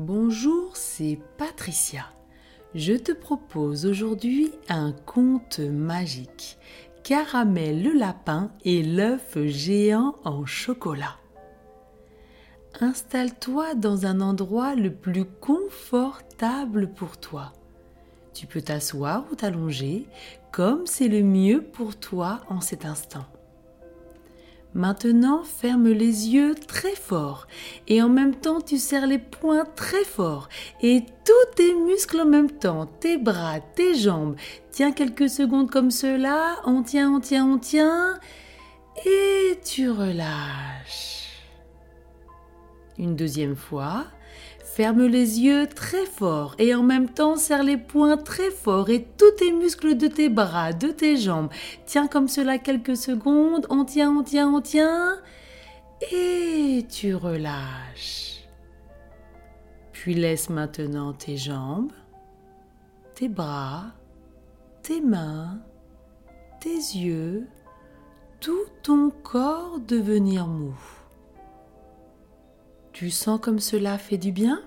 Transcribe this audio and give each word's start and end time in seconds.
Bonjour, 0.00 0.78
c'est 0.78 1.18
Patricia. 1.36 2.06
Je 2.74 2.94
te 2.94 3.12
propose 3.12 3.84
aujourd'hui 3.84 4.50
un 4.70 4.92
conte 4.92 5.58
magique. 5.58 6.56
Caramel 7.04 7.82
le 7.82 7.92
lapin 7.92 8.50
et 8.64 8.82
l'œuf 8.82 9.36
géant 9.44 10.14
en 10.24 10.46
chocolat. 10.46 11.18
Installe-toi 12.80 13.74
dans 13.74 14.06
un 14.06 14.22
endroit 14.22 14.74
le 14.74 14.90
plus 14.90 15.26
confortable 15.26 16.94
pour 16.94 17.18
toi. 17.18 17.52
Tu 18.32 18.46
peux 18.46 18.62
t'asseoir 18.62 19.26
ou 19.30 19.34
t'allonger 19.34 20.06
comme 20.50 20.86
c'est 20.86 21.08
le 21.08 21.22
mieux 21.22 21.60
pour 21.60 21.94
toi 21.94 22.40
en 22.48 22.62
cet 22.62 22.86
instant. 22.86 23.26
Maintenant, 24.74 25.42
ferme 25.42 25.88
les 25.88 26.28
yeux 26.28 26.54
très 26.54 26.94
fort 26.94 27.48
et 27.88 28.02
en 28.02 28.08
même 28.08 28.36
temps 28.36 28.60
tu 28.60 28.78
serres 28.78 29.08
les 29.08 29.18
poings 29.18 29.64
très 29.64 30.04
fort 30.04 30.48
et 30.80 31.04
tous 31.24 31.56
tes 31.56 31.74
muscles 31.74 32.20
en 32.20 32.26
même 32.26 32.50
temps, 32.50 32.86
tes 32.86 33.16
bras, 33.16 33.58
tes 33.74 33.96
jambes. 33.96 34.36
Tiens 34.70 34.92
quelques 34.92 35.28
secondes 35.28 35.70
comme 35.70 35.90
cela, 35.90 36.56
on 36.64 36.84
tient, 36.84 37.10
on 37.12 37.18
tient, 37.18 37.46
on 37.46 37.58
tient 37.58 38.18
et 39.04 39.58
tu 39.64 39.90
relâches. 39.90 41.26
Une 42.96 43.16
deuxième 43.16 43.56
fois, 43.56 44.04
Ferme 44.80 45.08
les 45.08 45.40
yeux 45.40 45.66
très 45.66 46.06
fort 46.06 46.54
et 46.58 46.74
en 46.74 46.82
même 46.82 47.10
temps 47.10 47.36
serre 47.36 47.62
les 47.62 47.76
poings 47.76 48.16
très 48.16 48.50
fort 48.50 48.88
et 48.88 49.04
tous 49.18 49.30
tes 49.32 49.52
muscles 49.52 49.94
de 49.94 50.06
tes 50.06 50.30
bras, 50.30 50.72
de 50.72 50.88
tes 50.88 51.18
jambes. 51.18 51.50
Tiens 51.84 52.06
comme 52.06 52.28
cela 52.28 52.56
quelques 52.56 52.96
secondes. 52.96 53.66
On 53.68 53.84
tient, 53.84 54.10
on 54.10 54.22
tient, 54.22 54.48
on 54.48 54.62
tient. 54.62 55.18
Et 56.10 56.86
tu 56.88 57.14
relâches. 57.14 58.48
Puis 59.92 60.14
laisse 60.14 60.48
maintenant 60.48 61.12
tes 61.12 61.36
jambes, 61.36 61.92
tes 63.14 63.28
bras, 63.28 63.92
tes 64.82 65.02
mains, 65.02 65.60
tes 66.58 66.70
yeux, 66.70 67.46
tout 68.40 68.64
ton 68.82 69.10
corps 69.10 69.78
devenir 69.78 70.46
mou. 70.46 70.74
Tu 72.94 73.10
sens 73.10 73.38
comme 73.42 73.58
cela 73.60 73.98
fait 73.98 74.16
du 74.16 74.32
bien? 74.32 74.62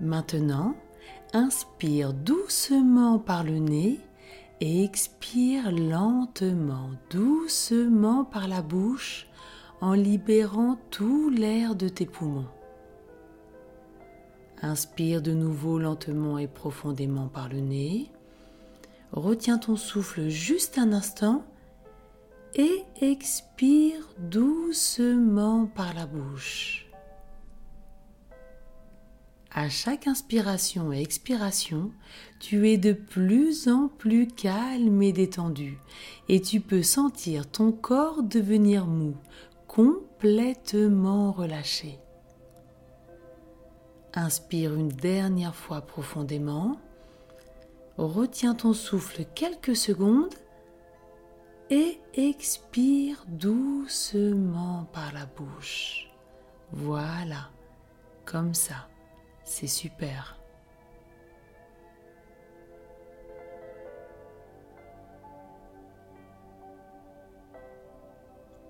Maintenant, 0.00 0.74
inspire 1.32 2.12
doucement 2.12 3.18
par 3.18 3.44
le 3.44 3.58
nez 3.58 4.00
et 4.60 4.84
expire 4.84 5.70
lentement, 5.72 6.90
doucement 7.10 8.24
par 8.24 8.48
la 8.48 8.62
bouche 8.62 9.26
en 9.80 9.92
libérant 9.92 10.78
tout 10.90 11.30
l'air 11.30 11.74
de 11.74 11.88
tes 11.88 12.06
poumons. 12.06 12.48
Inspire 14.62 15.20
de 15.20 15.32
nouveau 15.32 15.78
lentement 15.78 16.38
et 16.38 16.46
profondément 16.46 17.28
par 17.28 17.48
le 17.48 17.60
nez. 17.60 18.10
Retiens 19.12 19.58
ton 19.58 19.76
souffle 19.76 20.28
juste 20.28 20.78
un 20.78 20.92
instant 20.92 21.44
et 22.54 22.84
expire 23.02 24.00
doucement 24.18 25.66
par 25.66 25.92
la 25.94 26.06
bouche. 26.06 26.85
À 29.58 29.70
chaque 29.70 30.06
inspiration 30.06 30.92
et 30.92 31.00
expiration, 31.00 31.90
tu 32.40 32.68
es 32.68 32.76
de 32.76 32.92
plus 32.92 33.68
en 33.68 33.88
plus 33.88 34.28
calme 34.28 35.02
et 35.02 35.12
détendu 35.12 35.78
et 36.28 36.42
tu 36.42 36.60
peux 36.60 36.82
sentir 36.82 37.50
ton 37.50 37.72
corps 37.72 38.22
devenir 38.22 38.84
mou, 38.86 39.16
complètement 39.66 41.32
relâché. 41.32 41.98
Inspire 44.12 44.74
une 44.74 44.88
dernière 44.88 45.54
fois 45.54 45.80
profondément, 45.80 46.78
retiens 47.96 48.54
ton 48.54 48.74
souffle 48.74 49.24
quelques 49.34 49.74
secondes 49.74 50.34
et 51.70 51.98
expire 52.12 53.24
doucement 53.26 54.86
par 54.92 55.14
la 55.14 55.24
bouche. 55.24 56.10
Voilà, 56.72 57.48
comme 58.26 58.52
ça. 58.52 58.86
C'est 59.46 59.68
super. 59.68 60.36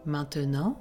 Maintenant, 0.05 0.77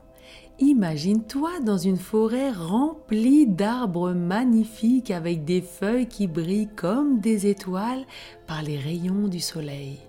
imagine-toi 0.59 1.61
dans 1.61 1.77
une 1.77 1.97
forêt 1.97 2.51
remplie 2.51 3.47
d'arbres 3.47 4.11
magnifiques 4.11 5.11
avec 5.11 5.45
des 5.45 5.61
feuilles 5.61 6.07
qui 6.07 6.27
brillent 6.27 6.67
comme 6.75 7.19
des 7.19 7.47
étoiles 7.47 8.05
par 8.45 8.61
les 8.61 8.77
rayons 8.77 9.29
du 9.29 9.39
soleil. 9.39 9.99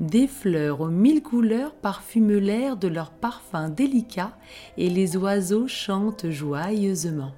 Des 0.00 0.26
fleurs 0.26 0.80
aux 0.80 0.88
mille 0.88 1.22
couleurs 1.22 1.74
parfument 1.74 2.40
l'air 2.40 2.76
de 2.76 2.88
leurs 2.88 3.12
parfums 3.12 3.70
délicats 3.70 4.36
et 4.78 4.88
les 4.88 5.16
oiseaux 5.16 5.68
chantent 5.68 6.30
joyeusement. 6.30 7.32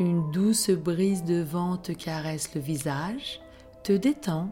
Une 0.00 0.28
douce 0.32 0.70
brise 0.70 1.22
de 1.22 1.40
vent 1.40 1.76
te 1.76 1.92
caresse 1.92 2.52
le 2.54 2.60
visage, 2.60 3.40
te 3.84 3.92
détend 3.92 4.50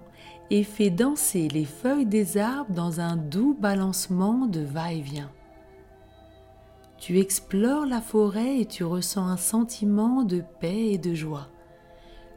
et 0.51 0.63
fait 0.63 0.91
danser 0.91 1.49
les 1.49 1.65
feuilles 1.65 2.07
des 2.07 2.39
arbres 2.39 2.73
dans 2.73 3.01
un 3.01 3.17
doux 3.17 3.57
balancement 3.59 4.47
de 4.47 4.61
va-et-vient. 4.61 5.31
Tu 6.99 7.19
explores 7.19 7.87
la 7.87 8.01
forêt 8.01 8.61
et 8.61 8.67
tu 8.67 8.85
ressens 8.85 9.27
un 9.27 9.37
sentiment 9.37 10.23
de 10.23 10.45
paix 10.61 10.93
et 10.93 10.99
de 10.99 11.13
joie. 11.13 11.49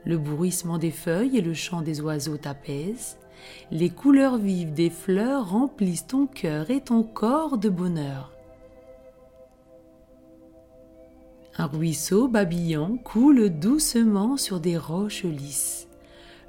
Le 0.04 0.18
bruissement 0.18 0.80
des 0.80 0.90
feuilles 0.90 1.38
et 1.38 1.42
le 1.42 1.54
chant 1.54 1.82
des 1.82 2.02
oiseaux 2.02 2.38
t'apaisent. 2.38 3.18
Les 3.70 3.92
couleurs 3.92 4.38
vives 4.38 4.74
des 4.74 4.90
fleurs 4.90 5.52
remplissent 5.52 6.08
ton 6.08 6.26
cœur 6.26 6.72
et 6.72 6.82
ton 6.82 7.04
corps 7.04 7.60
de 7.60 7.70
bonheur. 7.70 8.35
Un 11.58 11.68
ruisseau 11.68 12.28
babillant 12.28 12.98
coule 12.98 13.50
doucement 13.50 14.36
sur 14.36 14.60
des 14.60 14.78
roches 14.78 15.24
lisses. 15.24 15.88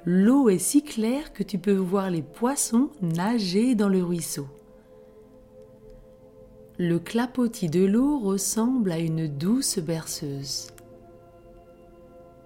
L'eau 0.05 0.49
est 0.49 0.59
si 0.59 0.83
claire 0.83 1.31
que 1.31 1.43
tu 1.43 1.57
peux 1.57 1.75
voir 1.75 2.09
les 2.09 2.21
poissons 2.21 2.89
nager 3.01 3.73
dans 3.73 3.87
le 3.87 4.03
ruisseau. 4.03 4.47
Le 6.77 6.99
clapotis 6.99 7.69
de 7.69 7.85
l'eau 7.85 8.19
ressemble 8.19 8.91
à 8.91 8.99
une 8.99 9.27
douce 9.27 9.79
berceuse. 9.79 10.67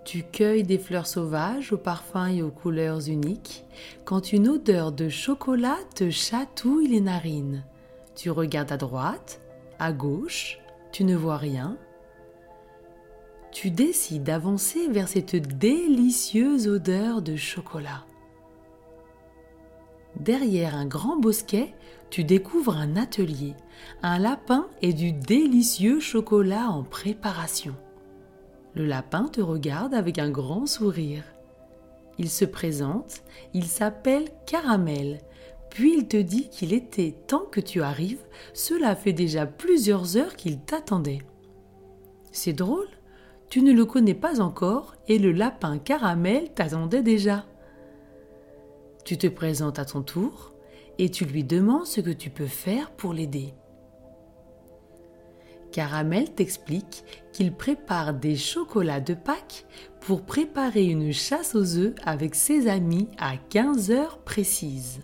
Tu 0.06 0.24
cueilles 0.24 0.64
des 0.64 0.78
fleurs 0.78 1.08
sauvages 1.08 1.74
aux 1.74 1.78
parfums 1.78 2.30
et 2.32 2.44
aux 2.44 2.52
couleurs 2.52 3.08
uniques 3.10 3.66
quand 4.06 4.34
une 4.34 4.48
odeur 4.48 4.92
de 4.92 5.10
chocolat 5.10 5.78
te 5.96 6.12
chatouille 6.12 6.88
les 6.88 7.02
narines. 7.02 7.64
Tu 8.16 8.30
regardes 8.30 8.72
à 8.72 8.78
droite, 8.78 9.42
à 9.80 9.92
gauche, 9.92 10.60
tu 10.92 11.04
ne 11.04 11.16
vois 11.16 11.38
rien 11.38 11.78
tu 13.62 13.70
décides 13.70 14.24
d'avancer 14.24 14.88
vers 14.88 15.08
cette 15.08 15.36
délicieuse 15.60 16.68
odeur 16.68 17.22
de 17.22 17.36
chocolat. 17.36 18.08
Derrière 20.20 20.74
un 20.74 20.88
grand 20.88 21.18
bosquet, 21.18 21.76
tu 22.10 22.24
découvres 22.24 22.76
un 22.76 22.96
atelier, 22.96 23.54
un 24.02 24.18
lapin 24.18 24.68
et 24.82 24.94
du 24.94 25.12
délicieux 25.12 26.00
chocolat 26.00 26.72
en 26.72 26.82
préparation. 26.82 27.76
Le 28.74 28.88
lapin 28.88 29.26
te 29.26 29.42
regarde 29.42 29.94
avec 29.94 30.18
un 30.18 30.32
grand 30.32 30.66
sourire. 30.66 31.24
Il 32.18 32.32
se 32.32 32.46
présente, 32.46 33.22
il 33.54 33.66
s'appelle 33.66 34.30
Caramel, 34.48 35.20
puis 35.70 36.00
il 36.00 36.08
te 36.08 36.18
dit 36.18 36.50
qu'il 36.50 36.74
était 36.74 37.16
temps 37.28 37.46
que 37.52 37.62
tu 37.62 37.84
arrives, 37.84 38.26
cela 38.56 38.96
fait 38.96 39.14
déjà 39.14 39.46
plusieurs 39.46 40.18
heures 40.18 40.36
qu'il 40.36 40.62
t'attendait. 40.62 41.22
C'est 42.32 42.54
drôle, 42.54 42.88
tu 43.52 43.62
ne 43.62 43.74
le 43.74 43.84
connais 43.84 44.14
pas 44.14 44.40
encore 44.40 44.96
et 45.10 45.20
le 45.20 45.34
lapin 45.34 45.78
caramel 45.78 46.54
t'attendait 46.54 47.04
déjà. 47.04 47.46
Tu 49.04 49.18
te 49.18 49.28
présentes 49.28 49.78
à 49.78 49.84
ton 49.84 50.02
tour 50.02 50.54
et 50.98 51.10
tu 51.10 51.26
lui 51.26 51.44
demandes 51.44 51.86
ce 51.86 52.00
que 52.00 52.12
tu 52.12 52.30
peux 52.30 52.48
faire 52.48 52.92
pour 52.92 53.12
l'aider. 53.12 53.54
Caramel 55.74 56.34
t'explique 56.34 57.04
qu'il 57.34 57.54
prépare 57.54 58.14
des 58.14 58.38
chocolats 58.38 59.02
de 59.02 59.16
Pâques 59.16 59.66
pour 60.00 60.22
préparer 60.22 60.86
une 60.86 61.12
chasse 61.12 61.54
aux 61.54 61.76
œufs 61.76 61.94
avec 62.06 62.36
ses 62.36 62.70
amis 62.70 63.10
à 63.20 63.36
15 63.36 63.92
heures 63.92 64.20
précises. 64.20 65.02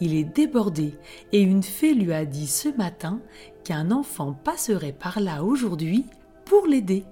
Il 0.00 0.12
est 0.12 0.24
débordé 0.24 0.94
et 1.30 1.40
une 1.40 1.62
fée 1.62 1.94
lui 1.94 2.12
a 2.12 2.24
dit 2.24 2.48
ce 2.48 2.68
matin 2.76 3.20
qu'un 3.62 3.92
enfant 3.92 4.32
passerait 4.32 4.92
par 4.92 5.20
là 5.20 5.44
aujourd'hui 5.44 6.04
pour 6.44 6.66
l'aider. 6.66 7.04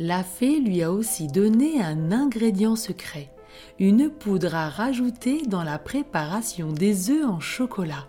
La 0.00 0.22
fée 0.22 0.60
lui 0.60 0.80
a 0.84 0.92
aussi 0.92 1.26
donné 1.26 1.82
un 1.82 2.12
ingrédient 2.12 2.76
secret, 2.76 3.32
une 3.80 4.10
poudre 4.10 4.54
à 4.54 4.68
rajouter 4.68 5.42
dans 5.42 5.64
la 5.64 5.76
préparation 5.76 6.70
des 6.70 7.10
œufs 7.10 7.26
en 7.26 7.40
chocolat, 7.40 8.06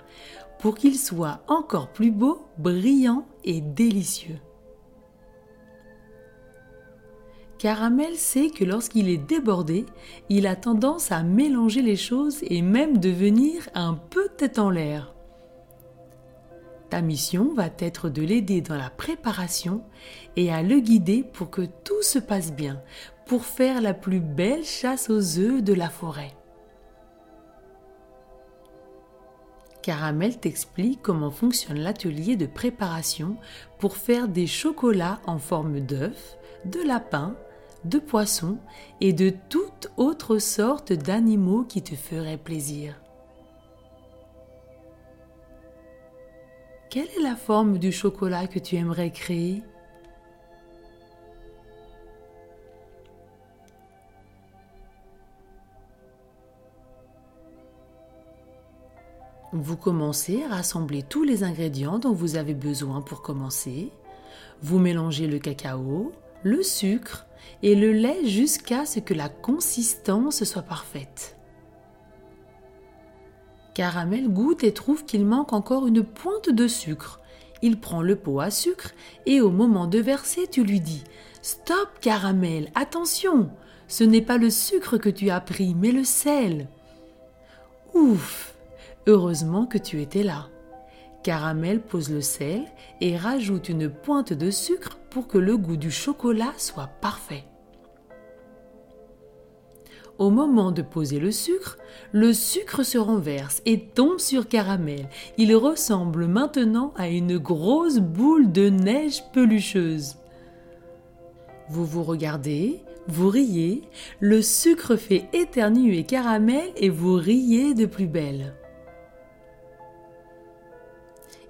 pour 0.59 0.75
qu'ils 0.75 0.99
soient 0.99 1.41
encore 1.47 1.91
plus 1.91 2.11
beaux, 2.11 2.45
brillants 2.59 3.25
et 3.43 3.59
délicieux. 3.61 4.37
Caramel 7.57 8.15
sait 8.15 8.51
que 8.51 8.63
lorsqu'il 8.63 9.09
est 9.09 9.17
débordé, 9.17 9.87
il 10.29 10.45
a 10.45 10.55
tendance 10.55 11.11
à 11.11 11.23
mélanger 11.23 11.81
les 11.81 11.97
choses 11.97 12.37
et 12.43 12.61
même 12.61 12.99
devenir 12.99 13.67
un 13.73 13.95
peu 13.95 14.29
tête 14.37 14.59
en 14.59 14.69
l'air. 14.69 15.15
Ta 16.89 17.01
mission 17.01 17.53
va 17.53 17.69
être 17.77 18.09
de 18.09 18.23
l'aider 18.23 18.61
dans 18.61 18.75
la 18.75 18.89
préparation 18.89 19.83
et 20.35 20.51
à 20.51 20.63
le 20.63 20.79
guider 20.79 21.23
pour 21.23 21.51
que 21.51 21.61
tout 21.83 22.01
se 22.01 22.17
passe 22.17 22.51
bien, 22.51 22.81
pour 23.27 23.45
faire 23.45 23.81
la 23.81 23.93
plus 23.93 24.19
belle 24.19 24.65
chasse 24.65 25.09
aux 25.09 25.37
œufs 25.37 25.63
de 25.63 25.73
la 25.73 25.89
forêt. 25.89 26.33
Caramel 29.83 30.39
t'explique 30.39 31.01
comment 31.01 31.31
fonctionne 31.31 31.79
l'atelier 31.79 32.35
de 32.35 32.45
préparation 32.45 33.37
pour 33.77 33.95
faire 33.95 34.27
des 34.27 34.47
chocolats 34.47 35.21
en 35.25 35.37
forme 35.37 35.79
d'œuf, 35.79 36.37
de 36.65 36.81
lapin, 36.81 37.35
de 37.85 37.99
poissons 37.99 38.57
et 38.99 39.13
de 39.13 39.31
toute 39.49 39.91
autre 39.95 40.37
sorte 40.37 40.91
d'animaux 40.91 41.63
qui 41.63 41.81
te 41.81 41.95
feraient 41.95 42.37
plaisir. 42.37 42.95
Quelle 46.89 47.07
est 47.19 47.21
la 47.21 47.35
forme 47.35 47.77
du 47.77 47.91
chocolat 47.91 48.47
que 48.47 48.57
tu 48.57 48.75
aimerais 48.75 49.11
créer? 49.11 49.61
Vous 59.53 59.77
commencez 59.77 60.43
à 60.43 60.55
rassembler 60.55 61.03
tous 61.03 61.23
les 61.23 61.43
ingrédients 61.43 61.99
dont 61.99 62.13
vous 62.13 62.37
avez 62.37 62.55
besoin 62.55 63.01
pour 63.01 63.21
commencer. 63.21 63.91
Vous 64.63 64.79
mélangez 64.79 65.27
le 65.27 65.37
cacao, 65.37 66.11
le 66.41 66.63
sucre 66.63 67.27
et 67.61 67.75
le 67.75 67.91
lait 67.91 68.25
jusqu'à 68.25 68.87
ce 68.87 68.99
que 68.99 69.13
la 69.13 69.29
consistance 69.29 70.43
soit 70.43 70.63
parfaite. 70.63 71.38
Caramel 73.73 74.27
goûte 74.29 74.63
et 74.63 74.73
trouve 74.73 75.05
qu'il 75.05 75.25
manque 75.25 75.53
encore 75.53 75.87
une 75.87 76.03
pointe 76.03 76.49
de 76.49 76.67
sucre. 76.67 77.19
Il 77.61 77.79
prend 77.79 78.01
le 78.01 78.15
pot 78.15 78.39
à 78.39 78.51
sucre 78.51 78.91
et 79.25 79.41
au 79.41 79.51
moment 79.51 79.87
de 79.87 79.99
verser, 79.99 80.47
tu 80.47 80.63
lui 80.63 80.79
dis 80.79 81.03
Stop, 81.41 81.89
Caramel, 82.01 82.71
attention 82.75 83.49
Ce 83.87 84.03
n'est 84.03 84.21
pas 84.21 84.37
le 84.37 84.49
sucre 84.49 84.97
que 84.97 85.09
tu 85.09 85.29
as 85.29 85.41
pris, 85.41 85.75
mais 85.75 85.91
le 85.91 86.03
sel. 86.03 86.67
Ouf 87.93 88.53
Heureusement 89.07 89.65
que 89.65 89.77
tu 89.77 90.01
étais 90.01 90.23
là. 90.23 90.47
Caramel 91.23 91.81
pose 91.81 92.09
le 92.09 92.21
sel 92.21 92.65
et 93.01 93.17
rajoute 93.17 93.69
une 93.69 93.89
pointe 93.89 94.33
de 94.33 94.51
sucre 94.51 94.97
pour 95.09 95.27
que 95.27 95.37
le 95.37 95.57
goût 95.57 95.77
du 95.77 95.91
chocolat 95.91 96.53
soit 96.57 96.89
parfait. 97.01 97.43
Au 100.19 100.29
moment 100.29 100.73
de 100.73 100.81
poser 100.81 101.17
le 101.17 101.31
sucre, 101.31 101.77
le 102.11 102.33
sucre 102.33 102.83
se 102.83 102.97
renverse 102.97 103.61
et 103.65 103.79
tombe 103.79 104.19
sur 104.19 104.49
Caramel. 104.49 105.07
Il 105.37 105.55
ressemble 105.55 106.27
maintenant 106.27 106.93
à 106.97 107.07
une 107.07 107.37
grosse 107.37 107.99
boule 107.99 108.51
de 108.51 108.69
neige 108.69 109.23
pelucheuse. 109.31 110.17
Vous 111.69 111.85
vous 111.85 112.03
regardez, 112.03 112.81
vous 113.07 113.29
riez, 113.29 113.83
le 114.19 114.41
sucre 114.41 114.97
fait 114.97 115.29
éternuer 115.31 116.03
Caramel 116.03 116.69
et 116.75 116.89
vous 116.89 117.13
riez 117.13 117.73
de 117.73 117.85
plus 117.85 118.07
belle. 118.07 118.58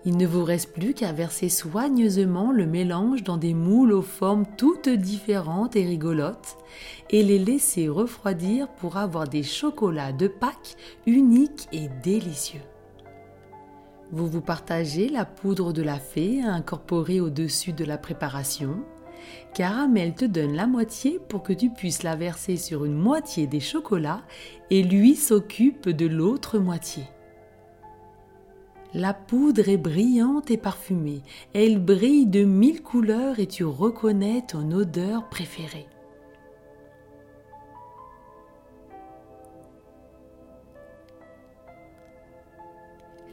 Il 0.10 0.18
ne 0.18 0.26
vous 0.26 0.44
reste 0.44 0.74
plus 0.74 0.96
qu'à 0.96 1.12
verser 1.12 1.50
soigneusement 1.50 2.52
le 2.52 2.66
mélange 2.66 3.22
dans 3.22 3.38
des 3.38 3.54
moules 3.54 3.94
aux 3.94 4.02
formes 4.02 4.46
toutes 4.58 4.90
différentes 4.90 5.76
et 5.76 5.86
rigolotes 5.86 6.58
et 7.12 7.22
les 7.22 7.38
laisser 7.38 7.88
refroidir 7.88 8.70
pour 8.70 8.98
avoir 8.98 9.28
des 9.28 9.44
chocolats 9.44 10.12
de 10.12 10.28
Pâques 10.28 10.78
uniques 11.06 11.68
et 11.72 11.90
délicieux. 12.02 12.64
Vous 14.12 14.26
vous 14.26 14.42
partagez 14.42 15.10
la 15.10 15.26
poudre 15.26 15.74
de 15.74 15.84
la 15.84 16.00
fée 16.00 16.42
à 16.42 16.54
incorporer 16.54 17.22
au-dessus 17.22 17.74
de 17.74 17.86
la 17.86 18.00
préparation. 18.00 18.80
Caramel 19.54 20.16
te 20.16 20.26
donne 20.26 20.56
la 20.56 20.66
moitié 20.66 21.20
pour 21.30 21.44
que 21.44 21.54
tu 21.54 21.70
puisses 21.70 22.02
la 22.02 22.16
verser 22.16 22.58
sur 22.58 22.84
une 22.84 22.98
moitié 22.98 23.46
des 23.46 23.60
chocolats 23.60 24.24
et 24.72 24.82
lui 24.82 25.16
s'occupe 25.16 25.88
de 25.88 26.08
l'autre 26.08 26.58
moitié. 26.58 27.04
La 28.94 29.14
poudre 29.14 29.70
est 29.70 29.78
brillante 29.78 30.50
et 30.50 30.58
parfumée. 30.58 31.22
Elle 31.54 31.78
brille 31.78 32.26
de 32.26 32.44
mille 32.44 32.82
couleurs 32.82 33.40
et 33.40 33.46
tu 33.46 33.64
reconnais 33.64 34.44
ton 34.48 34.72
odeur 34.72 35.30
préférée. 35.30 35.88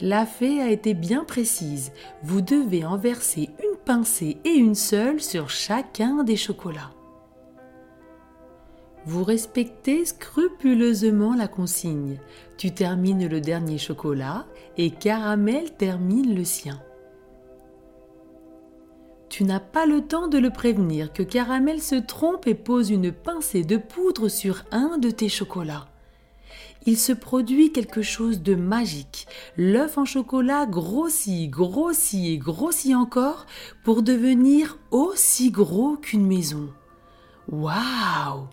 La 0.00 0.26
fée 0.26 0.60
a 0.60 0.68
été 0.70 0.92
bien 0.92 1.24
précise. 1.24 1.90
Vous 2.22 2.42
devez 2.42 2.84
en 2.84 2.98
verser 2.98 3.48
une 3.64 3.78
pincée 3.78 4.36
et 4.44 4.52
une 4.52 4.74
seule 4.74 5.22
sur 5.22 5.48
chacun 5.48 6.22
des 6.22 6.36
chocolats. 6.36 6.95
Vous 9.06 9.22
respectez 9.22 10.04
scrupuleusement 10.04 11.36
la 11.36 11.46
consigne. 11.46 12.18
Tu 12.58 12.72
termines 12.72 13.28
le 13.28 13.40
dernier 13.40 13.78
chocolat 13.78 14.46
et 14.76 14.90
Caramel 14.90 15.76
termine 15.76 16.34
le 16.34 16.44
sien. 16.44 16.80
Tu 19.28 19.44
n'as 19.44 19.60
pas 19.60 19.86
le 19.86 20.00
temps 20.00 20.26
de 20.26 20.38
le 20.38 20.50
prévenir 20.50 21.12
que 21.12 21.22
Caramel 21.22 21.80
se 21.80 21.94
trompe 21.94 22.48
et 22.48 22.56
pose 22.56 22.90
une 22.90 23.12
pincée 23.12 23.62
de 23.62 23.76
poudre 23.76 24.28
sur 24.28 24.64
un 24.72 24.98
de 24.98 25.10
tes 25.10 25.28
chocolats. 25.28 25.86
Il 26.84 26.96
se 26.96 27.12
produit 27.12 27.70
quelque 27.70 28.02
chose 28.02 28.42
de 28.42 28.56
magique. 28.56 29.28
L'œuf 29.56 29.98
en 29.98 30.04
chocolat 30.04 30.66
grossit, 30.66 31.48
grossit 31.48 32.26
et 32.26 32.38
grossit 32.38 32.94
encore 32.94 33.46
pour 33.84 34.02
devenir 34.02 34.78
aussi 34.90 35.52
gros 35.52 35.96
qu'une 35.96 36.26
maison. 36.26 36.70
Waouh 37.48 38.48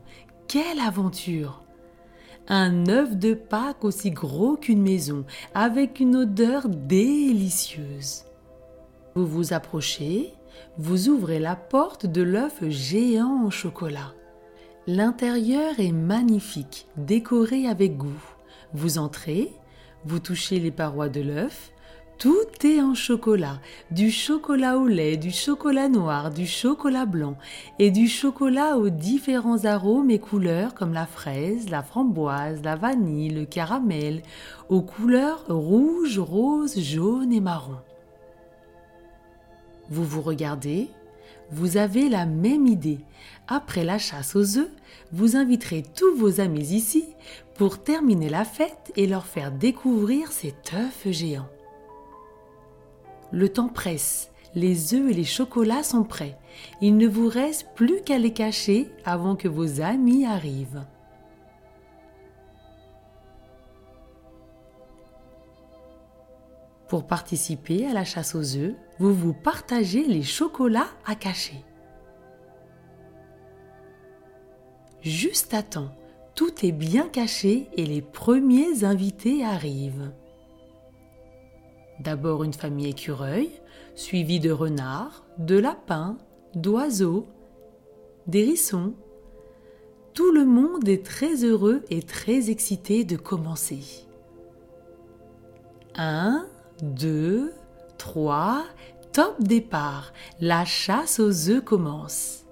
quelle 0.54 0.82
aventure 0.82 1.64
Un 2.48 2.88
œuf 2.88 3.18
de 3.18 3.34
Pâques 3.34 3.84
aussi 3.84 4.12
gros 4.12 4.56
qu'une 4.56 4.84
maison, 4.84 5.26
avec 5.56 6.00
une 6.00 6.16
odeur 6.16 6.70
délicieuse. 6.70 8.26
Vous 9.16 9.26
vous 9.26 9.54
approchez, 9.54 10.32
vous 10.78 11.10
ouvrez 11.10 11.40
la 11.40 11.56
porte 11.56 12.06
de 12.06 12.22
l'œuf 12.22 12.64
géant 12.70 13.46
en 13.48 13.50
chocolat. 13.50 14.14
L'intérieur 14.86 15.80
est 15.80 15.92
magnifique, 15.92 16.86
décoré 16.98 17.66
avec 17.66 17.98
goût. 17.98 18.24
Vous 18.76 19.00
entrez, 19.00 19.52
vous 20.06 20.20
touchez 20.20 20.60
les 20.60 20.70
parois 20.70 21.10
de 21.10 21.22
l'œuf, 21.22 21.72
tout 22.20 22.46
en 22.82 22.94
chocolat, 22.94 23.60
du 23.92 24.10
chocolat 24.10 24.78
au 24.78 24.88
lait, 24.88 25.18
du 25.18 25.32
chocolat 25.32 25.90
noir, 25.90 26.32
du 26.32 26.48
chocolat 26.48 27.06
blanc 27.06 27.38
et 27.78 27.92
du 27.92 28.08
chocolat 28.08 28.78
aux 28.78 28.90
différents 28.90 29.66
arômes 29.66 30.10
et 30.10 30.20
couleurs 30.20 30.74
comme 30.74 30.94
la 30.94 31.06
fraise, 31.06 31.70
la 31.70 31.84
framboise, 31.84 32.62
la 32.64 32.76
vanille, 32.76 33.30
le 33.30 33.46
caramel, 33.46 34.22
aux 34.70 34.82
couleurs 34.82 35.46
rouge, 35.50 36.20
rose, 36.20 36.80
jaune 36.80 37.34
et 37.34 37.42
marron. 37.42 37.78
Vous 39.90 40.06
vous 40.06 40.22
regardez, 40.22 40.88
vous 41.52 41.76
avez 41.76 42.08
la 42.08 42.26
même 42.26 42.66
idée. 42.66 43.00
Après 43.48 43.84
la 43.84 43.98
chasse 43.98 44.38
aux 44.38 44.58
œufs, 44.58 44.72
vous 45.12 45.36
inviterez 45.36 45.84
tous 45.96 46.16
vos 46.16 46.40
amis 46.40 46.72
ici 46.72 47.06
pour 47.56 47.84
terminer 47.84 48.30
la 48.30 48.46
fête 48.46 48.94
et 48.96 49.06
leur 49.06 49.26
faire 49.26 49.52
découvrir 49.52 50.32
cet 50.32 50.74
œuf 50.74 51.12
géant. 51.12 51.50
Le 53.34 53.50
temps 53.50 53.68
presse, 53.68 54.30
les 54.54 54.94
œufs 54.94 55.10
et 55.10 55.14
les 55.16 55.24
chocolats 55.24 55.82
sont 55.82 56.04
prêts. 56.04 56.38
Il 56.82 56.98
ne 56.98 57.08
vous 57.08 57.28
reste 57.28 57.68
plus 57.74 58.04
qu'à 58.04 58.20
les 58.20 58.32
cacher 58.32 58.92
avant 59.06 59.36
que 59.36 59.48
vos 59.48 59.82
amis 59.82 60.24
arrivent. 60.24 60.86
Pour 66.88 67.08
participer 67.08 67.88
à 67.88 67.94
la 67.94 68.06
chasse 68.06 68.36
aux 68.36 68.56
œufs, 68.56 68.76
vous 69.00 69.16
vous 69.16 69.34
partagez 69.34 70.04
les 70.04 70.22
chocolats 70.22 70.92
à 71.04 71.16
cacher. 71.16 71.66
Juste 75.02 75.56
à 75.56 75.64
temps, 75.64 75.90
tout 76.36 76.64
est 76.64 76.72
bien 76.72 77.08
caché 77.10 77.68
et 77.74 77.88
les 77.88 78.04
premiers 78.04 78.84
invités 78.84 79.44
arrivent. 79.44 80.12
D'abord 82.00 82.44
une 82.44 82.54
famille 82.54 82.90
écureuil, 82.90 83.50
suivie 83.96 84.40
de 84.40 84.52
renards, 84.52 85.24
de 85.38 85.58
lapins, 85.58 86.18
d'oiseaux, 86.56 87.28
d'hérissons. 88.28 88.94
Tout 90.14 90.32
le 90.32 90.46
monde 90.46 90.88
est 90.88 91.06
très 91.06 91.44
heureux 91.44 91.84
et 91.90 92.02
très 92.02 92.50
excité 92.50 93.04
de 93.04 93.16
commencer. 93.16 94.06
Un, 95.96 96.48
deux, 96.82 97.54
trois, 97.98 98.64
top 99.12 99.42
départ. 99.42 100.14
La 100.40 100.66
chasse 100.66 101.20
aux 101.20 101.50
œufs 101.50 101.64
commence. 101.64 102.46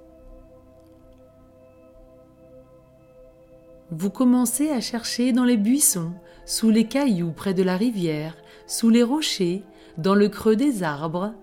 Vous 3.89 4.09
commencez 4.09 4.69
à 4.69 4.79
chercher 4.79 5.33
dans 5.33 5.43
les 5.43 5.57
buissons, 5.57 6.13
sous 6.45 6.69
les 6.69 6.87
cailloux 6.87 7.31
près 7.31 7.53
de 7.53 7.61
la 7.61 7.75
rivière, 7.75 8.37
sous 8.67 8.89
les 8.89 9.03
rochers, 9.03 9.63
dans 9.97 10.15
le 10.15 10.29
creux 10.29 10.55
des 10.55 10.83
arbres, 10.83 11.33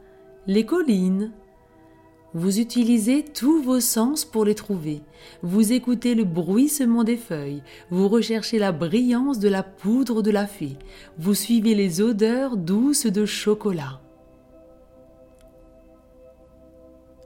les 0.46 0.64
collines. 0.64 1.32
Vous 2.34 2.60
utilisez 2.60 3.25
tous 3.25 3.62
vos 3.62 3.80
sens 3.80 4.25
pour 4.25 4.44
les 4.44 4.54
trouver. 4.54 5.02
Vous 5.42 5.72
écoutez 5.72 6.14
le 6.14 6.25
bruissement 6.25 7.02
des 7.02 7.16
feuilles. 7.16 7.62
Vous 7.90 8.08
recherchez 8.08 8.58
la 8.58 8.72
brillance 8.72 9.38
de 9.38 9.48
la 9.48 9.62
poudre 9.62 10.22
de 10.22 10.30
la 10.30 10.46
fée. 10.46 10.76
Vous 11.18 11.34
suivez 11.34 11.75
les 11.75 12.00
odeurs 12.02 12.56
douces 12.56 13.06
de 13.06 13.25
chocolat. 13.25 14.00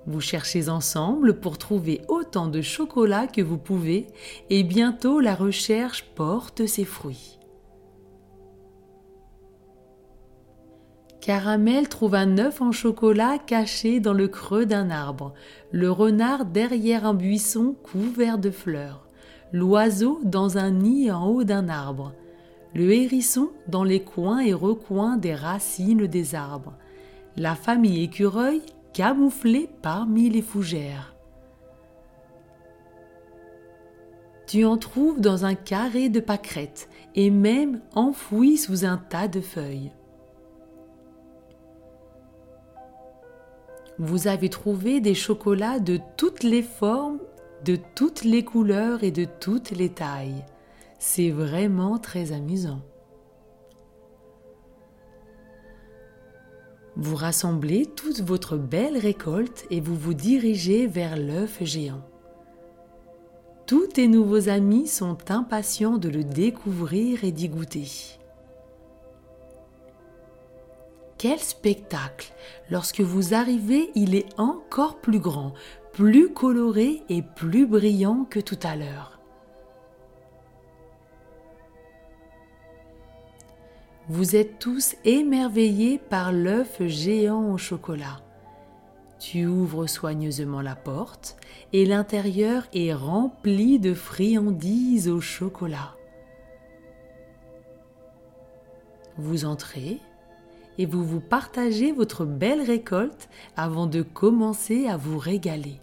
Vous 0.06 0.20
cherchez 0.20 0.68
ensemble 0.68 1.38
pour 1.38 1.58
trouver 1.58 2.00
autant 2.08 2.48
de 2.48 2.60
chocolat 2.60 3.26
que 3.26 3.42
vous 3.42 3.58
pouvez 3.58 4.08
et 4.50 4.64
bientôt 4.64 5.20
la 5.20 5.34
recherche 5.34 6.04
porte 6.14 6.66
ses 6.66 6.84
fruits. 6.84 7.38
Caramel 11.22 11.88
trouve 11.88 12.16
un 12.16 12.36
œuf 12.38 12.60
en 12.60 12.72
chocolat 12.72 13.38
caché 13.38 14.00
dans 14.00 14.12
le 14.12 14.26
creux 14.26 14.66
d'un 14.66 14.90
arbre, 14.90 15.34
le 15.70 15.88
renard 15.88 16.44
derrière 16.44 17.06
un 17.06 17.14
buisson 17.14 17.76
couvert 17.84 18.38
de 18.38 18.50
fleurs, 18.50 19.06
l'oiseau 19.52 20.20
dans 20.24 20.58
un 20.58 20.72
nid 20.72 21.12
en 21.12 21.28
haut 21.28 21.44
d'un 21.44 21.68
arbre, 21.68 22.12
le 22.74 22.92
hérisson 22.92 23.50
dans 23.68 23.84
les 23.84 24.02
coins 24.02 24.40
et 24.40 24.52
recoins 24.52 25.16
des 25.16 25.36
racines 25.36 26.08
des 26.08 26.34
arbres, 26.34 26.74
la 27.36 27.54
famille 27.54 28.02
écureuil 28.02 28.60
camouflée 28.92 29.70
parmi 29.80 30.28
les 30.28 30.42
fougères. 30.42 31.14
Tu 34.48 34.64
en 34.64 34.76
trouves 34.76 35.20
dans 35.20 35.44
un 35.44 35.54
carré 35.54 36.08
de 36.08 36.18
pâquerettes 36.18 36.88
et 37.14 37.30
même 37.30 37.80
enfoui 37.94 38.56
sous 38.56 38.84
un 38.84 38.96
tas 38.96 39.28
de 39.28 39.40
feuilles. 39.40 39.92
Vous 43.98 44.26
avez 44.26 44.48
trouvé 44.48 45.00
des 45.00 45.14
chocolats 45.14 45.78
de 45.78 45.98
toutes 46.16 46.42
les 46.42 46.62
formes, 46.62 47.18
de 47.64 47.78
toutes 47.94 48.24
les 48.24 48.44
couleurs 48.44 49.04
et 49.04 49.10
de 49.10 49.26
toutes 49.40 49.70
les 49.70 49.90
tailles. 49.90 50.44
C'est 50.98 51.30
vraiment 51.30 51.98
très 51.98 52.32
amusant. 52.32 52.80
Vous 56.96 57.16
rassemblez 57.16 57.86
toute 57.86 58.20
votre 58.20 58.56
belle 58.56 58.98
récolte 58.98 59.66
et 59.70 59.80
vous 59.80 59.96
vous 59.96 60.14
dirigez 60.14 60.86
vers 60.86 61.16
l'œuf 61.16 61.62
géant. 61.62 62.02
Tous 63.66 63.86
tes 63.86 64.08
nouveaux 64.08 64.48
amis 64.48 64.86
sont 64.86 65.30
impatients 65.30 65.96
de 65.96 66.08
le 66.08 66.24
découvrir 66.24 67.24
et 67.24 67.32
d'y 67.32 67.48
goûter. 67.48 67.88
Quel 71.22 71.38
spectacle 71.38 72.32
Lorsque 72.68 73.00
vous 73.00 73.32
arrivez, 73.32 73.92
il 73.94 74.16
est 74.16 74.26
encore 74.40 75.00
plus 75.00 75.20
grand, 75.20 75.54
plus 75.92 76.32
coloré 76.32 77.04
et 77.08 77.22
plus 77.22 77.64
brillant 77.64 78.26
que 78.28 78.40
tout 78.40 78.58
à 78.64 78.74
l'heure. 78.74 79.20
Vous 84.08 84.34
êtes 84.34 84.58
tous 84.58 84.96
émerveillés 85.04 85.98
par 85.98 86.32
l'œuf 86.32 86.82
géant 86.88 87.52
au 87.52 87.56
chocolat. 87.56 88.20
Tu 89.20 89.46
ouvres 89.46 89.86
soigneusement 89.86 90.60
la 90.60 90.74
porte 90.74 91.36
et 91.72 91.86
l'intérieur 91.86 92.66
est 92.74 92.94
rempli 92.94 93.78
de 93.78 93.94
friandises 93.94 95.08
au 95.08 95.20
chocolat. 95.20 95.94
Vous 99.18 99.44
entrez 99.44 100.00
et 100.82 100.86
vous 100.86 101.04
vous 101.04 101.20
partagez 101.20 101.92
votre 101.92 102.24
belle 102.24 102.60
récolte 102.60 103.28
avant 103.56 103.86
de 103.86 104.02
commencer 104.02 104.88
à 104.88 104.96
vous 104.96 105.16
régaler. 105.16 105.80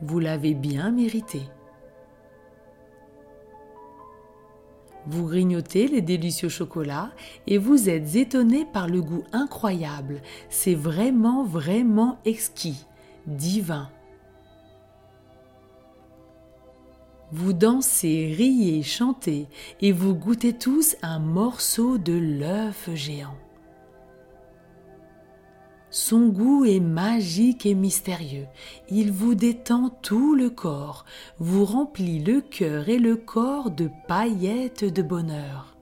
Vous 0.00 0.20
l'avez 0.20 0.54
bien 0.54 0.92
mérité. 0.92 1.42
Vous 5.08 5.26
grignotez 5.26 5.88
les 5.88 6.00
délicieux 6.00 6.48
chocolats 6.48 7.10
et 7.48 7.58
vous 7.58 7.88
êtes 7.88 8.14
étonné 8.14 8.64
par 8.72 8.86
le 8.86 9.02
goût 9.02 9.24
incroyable. 9.32 10.22
C'est 10.48 10.76
vraiment, 10.76 11.42
vraiment 11.42 12.18
exquis, 12.24 12.86
divin. 13.26 13.90
Vous 17.32 17.52
dansez, 17.52 18.34
riez, 18.36 18.82
chantez 18.82 19.46
et 19.80 19.92
vous 19.92 20.14
goûtez 20.14 20.52
tous 20.52 20.96
un 21.02 21.20
morceau 21.20 21.96
de 21.96 22.12
l'œuf 22.12 22.90
géant. 22.94 23.36
Son 25.90 26.28
goût 26.28 26.64
est 26.64 26.80
magique 26.80 27.66
et 27.66 27.74
mystérieux. 27.74 28.46
Il 28.90 29.10
vous 29.10 29.34
détend 29.34 29.90
tout 30.02 30.34
le 30.34 30.50
corps, 30.50 31.04
vous 31.38 31.64
remplit 31.64 32.20
le 32.20 32.40
cœur 32.40 32.88
et 32.88 32.98
le 32.98 33.16
corps 33.16 33.70
de 33.70 33.90
paillettes 34.06 34.84
de 34.84 35.02
bonheur. 35.02 35.76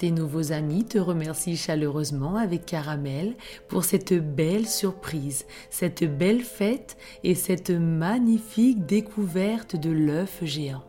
Tes 0.00 0.10
nouveaux 0.10 0.52
amis 0.52 0.86
te 0.86 0.96
remercient 0.96 1.58
chaleureusement 1.58 2.36
avec 2.36 2.64
caramel 2.64 3.36
pour 3.68 3.84
cette 3.84 4.14
belle 4.14 4.66
surprise, 4.66 5.44
cette 5.68 6.04
belle 6.04 6.40
fête 6.40 6.96
et 7.22 7.34
cette 7.34 7.68
magnifique 7.68 8.86
découverte 8.86 9.76
de 9.76 9.90
l'œuf 9.90 10.42
géant. 10.42 10.84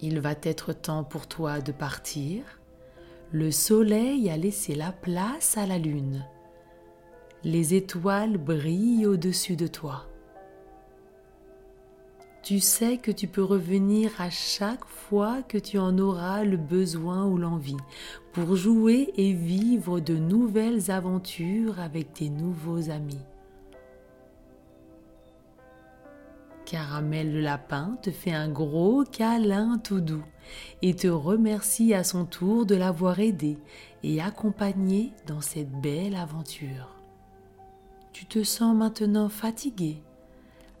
Il 0.00 0.18
va 0.20 0.32
être 0.42 0.72
temps 0.72 1.04
pour 1.04 1.26
toi 1.26 1.60
de 1.60 1.72
partir. 1.72 2.44
Le 3.30 3.50
soleil 3.50 4.30
a 4.30 4.38
laissé 4.38 4.74
la 4.74 4.90
place 4.90 5.58
à 5.58 5.66
la 5.66 5.76
lune. 5.76 6.24
Les 7.44 7.74
étoiles 7.74 8.38
brillent 8.38 9.04
au-dessus 9.04 9.56
de 9.56 9.66
toi. 9.66 10.06
Tu 12.46 12.60
sais 12.60 12.98
que 12.98 13.10
tu 13.10 13.26
peux 13.26 13.42
revenir 13.42 14.12
à 14.20 14.30
chaque 14.30 14.84
fois 14.84 15.42
que 15.42 15.58
tu 15.58 15.78
en 15.78 15.98
auras 15.98 16.44
le 16.44 16.56
besoin 16.56 17.26
ou 17.26 17.38
l'envie 17.38 17.76
pour 18.32 18.54
jouer 18.54 19.12
et 19.16 19.32
vivre 19.32 19.98
de 19.98 20.14
nouvelles 20.14 20.92
aventures 20.92 21.80
avec 21.80 22.12
tes 22.12 22.28
nouveaux 22.28 22.88
amis. 22.88 23.18
Caramel 26.66 27.32
le 27.32 27.40
lapin 27.40 27.98
te 28.00 28.12
fait 28.12 28.32
un 28.32 28.48
gros 28.48 29.02
câlin 29.02 29.78
tout 29.82 30.00
doux 30.00 30.24
et 30.82 30.94
te 30.94 31.08
remercie 31.08 31.94
à 31.94 32.04
son 32.04 32.26
tour 32.26 32.64
de 32.64 32.76
l'avoir 32.76 33.18
aidé 33.18 33.58
et 34.04 34.22
accompagné 34.22 35.10
dans 35.26 35.40
cette 35.40 35.72
belle 35.80 36.14
aventure. 36.14 36.94
Tu 38.12 38.24
te 38.24 38.44
sens 38.44 38.76
maintenant 38.76 39.28
fatigué, 39.28 40.00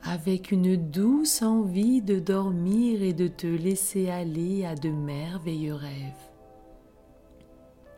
avec 0.08 0.52
une 0.52 0.76
douce 0.76 1.42
envie 1.42 2.00
de 2.00 2.20
dormir 2.20 3.02
et 3.02 3.12
de 3.12 3.26
te 3.26 3.46
laisser 3.46 4.08
aller 4.08 4.64
à 4.64 4.76
de 4.76 4.88
merveilleux 4.88 5.74
rêves. 5.74 6.30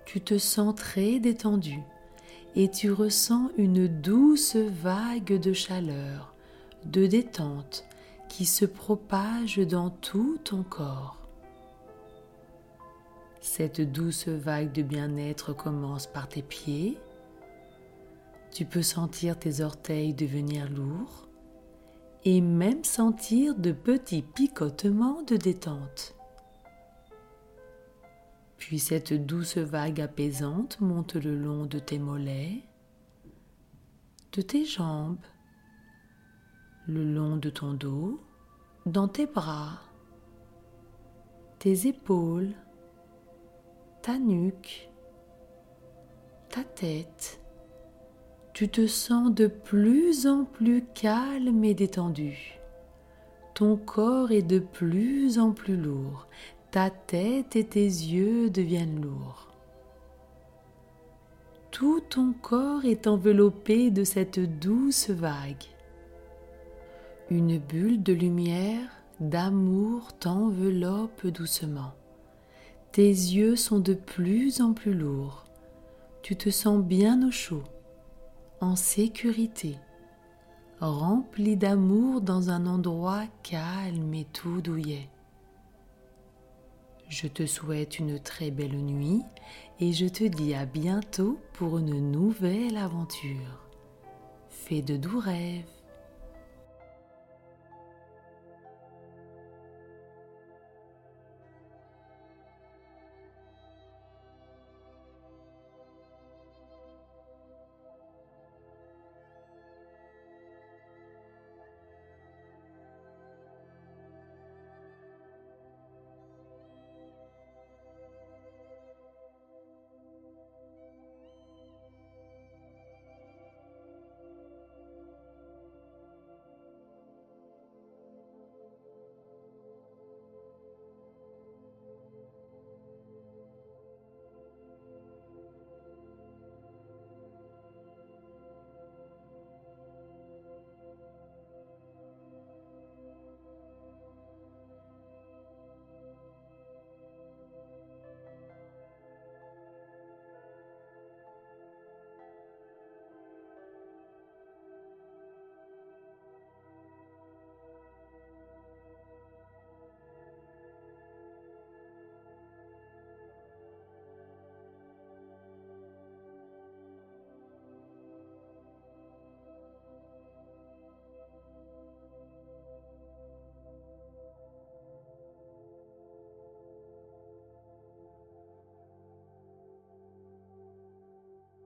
Tu 0.07 0.23
te 0.23 0.38
sens 0.38 0.75
très 0.75 1.21
détendu 1.21 1.81
et 2.57 2.71
tu 2.71 2.91
ressens 2.91 3.50
une 3.59 3.87
douce 3.88 4.57
vague 4.57 5.38
de 5.38 5.53
chaleur 5.53 6.35
de 6.87 7.07
détente 7.07 7.85
qui 8.31 8.47
se 8.47 8.65
propage 8.65 9.59
dans 9.59 9.91
tout 9.91 10.38
ton 10.45 10.62
corps. 10.62 11.19
Cette 13.43 13.83
douce 13.83 14.29
vague 14.29 14.73
de 14.73 14.83
bien-être 14.83 15.53
commence 15.53 16.07
par 16.07 16.27
tes 16.29 16.43
pieds. 16.43 16.97
Tu 18.50 18.65
peux 18.65 18.83
sentir 18.83 19.38
tes 19.38 19.61
orteils 19.61 20.15
devenir 20.15 20.71
lourds 20.71 21.27
et 22.25 22.40
même 22.40 22.84
sentir 22.84 23.54
de 23.54 23.72
petits 23.72 24.22
picotements 24.22 25.22
de 25.22 25.37
détente. 25.37 26.14
Puis 28.58 28.78
cette 28.78 29.14
douce 29.14 29.56
vague 29.56 30.00
apaisante 30.00 30.80
monte 30.80 31.14
le 31.14 31.37
long 31.37 31.64
de 31.64 31.78
tes 31.78 31.98
mollets, 31.98 32.62
de 34.32 34.42
tes 34.42 34.64
jambes, 34.64 35.25
le 36.87 37.04
long 37.04 37.37
de 37.37 37.50
ton 37.50 37.72
dos, 37.72 38.20
dans 38.84 39.08
tes 39.08 39.26
bras, 39.26 39.80
tes 41.58 41.87
épaules, 41.87 42.54
ta 44.02 44.18
nuque, 44.18 44.90
ta 46.48 46.64
tête. 46.64 47.40
Tu 48.59 48.69
te 48.69 48.88
sens 48.88 49.33
de 49.33 49.47
plus 49.47 50.27
en 50.27 50.43
plus 50.43 50.85
calme 50.93 51.62
et 51.62 51.75
détendu. 51.75 52.59
Ton 53.55 53.77
corps 53.77 54.33
est 54.33 54.43
de 54.43 54.59
plus 54.59 55.38
en 55.38 55.53
plus 55.53 55.77
lourd. 55.77 56.27
Ta 56.73 56.91
tête 56.91 57.55
et 57.55 57.62
tes 57.62 57.85
yeux 57.85 58.50
deviennent 58.50 59.00
lourds. 59.00 59.55
tout 61.71 62.00
ton 62.00 62.33
corps 62.33 62.85
est 62.85 63.07
enveloppé 63.07 63.93
de 63.93 64.03
cette 64.03 64.41
douce 64.41 65.09
vague. 65.11 65.69
Une 67.31 67.59
bulle 67.59 68.03
de 68.03 68.12
lumière, 68.12 68.91
d'amour 69.21 70.19
t'enveloppe 70.19 71.29
doucement. 71.29 71.93
Tes 72.91 73.09
yeux 73.09 73.55
sont 73.55 73.79
de 73.79 73.95
plus 73.95 74.61
en 74.61 74.73
plus 74.73 74.95
lourds. 74.95 75.45
Tu 76.23 76.35
te 76.35 76.50
sens 76.50 76.83
bien 76.83 77.25
au 77.25 77.31
chaud, 77.31 77.62
en 78.61 78.77
sécurité, 78.77 79.77
rempli 80.81 81.57
d'amour 81.57 82.21
dans 82.21 82.50
un 82.50 82.67
endroit 82.67 83.25
calme 83.43 84.15
et 84.15 84.25
tout 84.25 84.61
douillet. 84.61 85.09
Je 87.09 87.27
te 87.27 87.47
souhaite 87.47 87.99
une 87.99 88.19
très 88.19 88.50
belle 88.50 88.77
nuit 88.77 89.23
et 89.81 89.93
je 89.93 90.07
te 90.07 90.25
dis 90.25 90.55
à 90.55 90.67
bientôt 90.67 91.38
pour 91.55 91.79
une 91.79 92.11
nouvelle 92.11 92.77
aventure. 92.77 93.65
Fais 94.49 94.83
de 94.83 94.97
doux 94.97 95.19
rêves. 95.19 95.77